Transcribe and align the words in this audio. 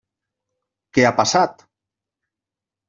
Què 0.99 1.05
ha 1.09 1.13
passat? 1.21 1.65